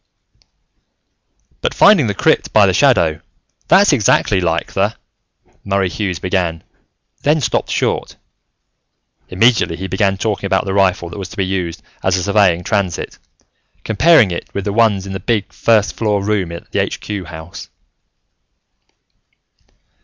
"But, 1.61 1.75
finding 1.75 2.07
the 2.07 2.15
crypt 2.15 2.51
by 2.51 2.65
the 2.65 2.73
shadow, 2.73 3.21
that's 3.67 3.93
exactly 3.93 4.41
like 4.41 4.73
the" 4.73 4.95
Murray 5.63 5.89
Hughes 5.89 6.17
began, 6.17 6.63
then 7.21 7.39
stopped 7.39 7.69
short. 7.69 8.15
Immediately, 9.29 9.75
he 9.75 9.85
began 9.85 10.17
talking 10.17 10.47
about 10.47 10.65
the 10.65 10.73
rifle 10.73 11.09
that 11.11 11.19
was 11.19 11.29
to 11.29 11.37
be 11.37 11.45
used 11.45 11.83
as 12.01 12.17
a 12.17 12.23
surveying 12.23 12.63
transit, 12.63 13.19
comparing 13.83 14.31
it 14.31 14.51
with 14.55 14.63
the 14.65 14.73
ones 14.73 15.05
in 15.05 15.13
the 15.13 15.19
big 15.19 15.53
first 15.53 15.95
floor 15.95 16.23
room 16.23 16.51
at 16.51 16.71
the 16.71 16.79
Aitch 16.81 16.99
Cue 16.99 17.25
House. 17.25 17.69